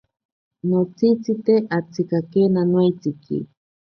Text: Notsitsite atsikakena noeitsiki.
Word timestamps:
Notsitsite 0.69 1.53
atsikakena 1.77 2.61
noeitsiki. 2.71 3.37